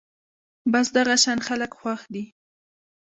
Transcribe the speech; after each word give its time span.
بس 0.71 0.87
دغه 0.97 1.15
شان 1.23 1.39
خلک 1.47 1.71
خوښ 1.79 2.01
دي 2.13 2.23